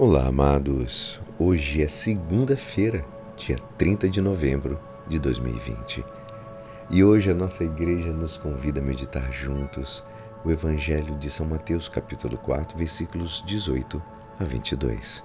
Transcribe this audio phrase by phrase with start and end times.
[0.00, 1.18] Olá, amados.
[1.36, 3.04] Hoje é segunda-feira,
[3.36, 4.78] dia 30 de novembro
[5.08, 6.04] de 2020.
[6.88, 10.04] E hoje a nossa igreja nos convida a meditar juntos
[10.44, 14.00] o Evangelho de São Mateus, capítulo 4, versículos 18
[14.38, 15.24] a 22.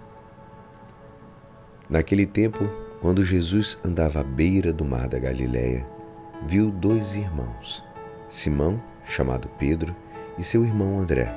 [1.88, 2.68] Naquele tempo,
[3.00, 5.86] quando Jesus andava à beira do mar da Galiléia,
[6.48, 7.84] viu dois irmãos,
[8.28, 9.96] Simão, chamado Pedro,
[10.36, 11.32] e seu irmão André.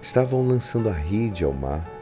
[0.00, 2.01] Estavam lançando a rede ao mar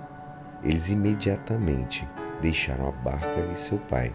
[0.63, 2.07] eles imediatamente
[2.41, 4.13] deixaram a barca e seu pai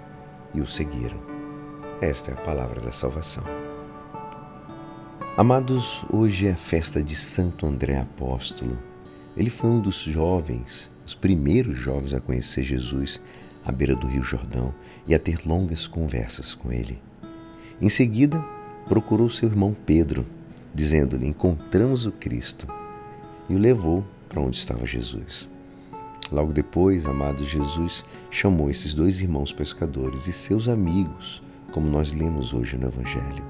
[0.55, 1.21] e o seguiram.
[2.01, 3.45] Esta é a palavra da salvação.
[5.37, 8.79] Amados, hoje é a festa de Santo André Apóstolo.
[9.37, 13.21] Ele foi um dos jovens, os primeiros jovens a conhecer Jesus
[13.65, 14.75] à beira do Rio Jordão
[15.07, 17.01] e a ter longas conversas com ele.
[17.81, 18.43] Em seguida,
[18.87, 20.25] procurou seu irmão Pedro,
[20.75, 22.67] dizendo-lhe: Encontramos o Cristo,
[23.49, 25.49] e o levou para onde estava Jesus.
[26.33, 31.41] Logo depois, amado Jesus chamou esses dois irmãos pescadores e seus amigos,
[31.73, 33.45] como nós lemos hoje no Evangelho.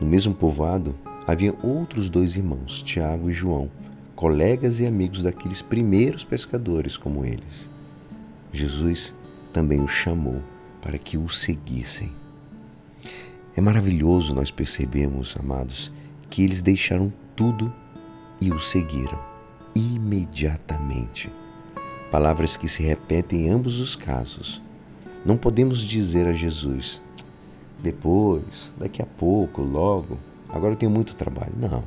[0.00, 0.94] No mesmo povoado
[1.26, 3.70] havia outros dois irmãos, Tiago e João,
[4.16, 7.70] colegas e amigos daqueles primeiros pescadores como eles.
[8.52, 9.14] Jesus
[9.52, 10.42] também os chamou
[10.82, 12.10] para que o seguissem.
[13.56, 15.92] É maravilhoso nós percebemos, amados,
[16.28, 17.72] que eles deixaram tudo
[18.40, 19.18] e o seguiram
[19.74, 21.30] imediatamente
[22.14, 24.62] palavras que se repetem em ambos os casos.
[25.26, 27.02] Não podemos dizer a Jesus,
[27.82, 30.16] depois, daqui a pouco, logo,
[30.48, 31.52] agora eu tenho muito trabalho.
[31.58, 31.82] Não.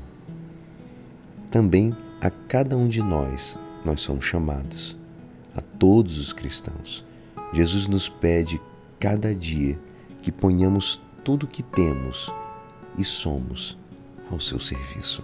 [1.49, 4.97] Também a cada um de nós, nós somos chamados,
[5.55, 7.05] a todos os cristãos.
[7.53, 8.59] Jesus nos pede
[8.99, 9.79] cada dia
[10.21, 12.29] que ponhamos tudo o que temos
[12.97, 13.77] e somos
[14.29, 15.23] ao seu serviço.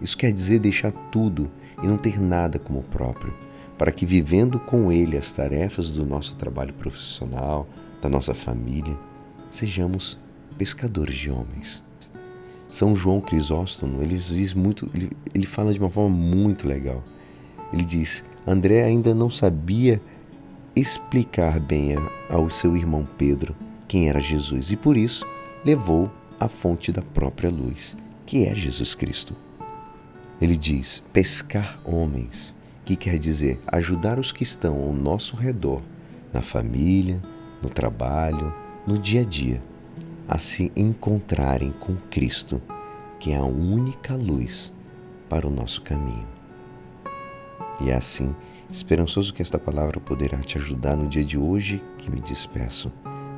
[0.00, 1.50] Isso quer dizer deixar tudo
[1.82, 3.51] e não ter nada como próprio
[3.82, 7.68] para que, vivendo com Ele as tarefas do nosso trabalho profissional,
[8.00, 8.96] da nossa família,
[9.50, 10.16] sejamos
[10.56, 11.82] pescadores de homens.
[12.68, 17.02] São João Crisóstomo, ele diz muito, ele, ele fala de uma forma muito legal.
[17.72, 20.00] Ele diz: André ainda não sabia
[20.76, 21.96] explicar bem
[22.30, 23.52] ao seu irmão Pedro
[23.88, 25.26] quem era Jesus e por isso
[25.64, 29.34] levou à fonte da própria luz, que é Jesus Cristo.
[30.40, 32.54] Ele diz: pescar homens
[32.84, 35.82] que quer dizer ajudar os que estão ao nosso redor,
[36.32, 37.20] na família,
[37.62, 38.52] no trabalho,
[38.86, 39.62] no dia a dia,
[40.26, 42.60] a se encontrarem com Cristo,
[43.18, 44.72] que é a única luz
[45.28, 46.26] para o nosso caminho.
[47.80, 48.34] E é assim,
[48.70, 52.92] esperançoso que esta palavra poderá te ajudar no dia de hoje que me despeço.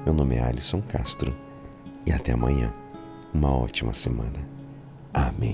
[0.04, 1.34] Meu nome é Alisson Castro
[2.06, 2.72] e até amanhã.
[3.32, 4.38] Uma ótima semana.
[5.12, 5.52] Amém.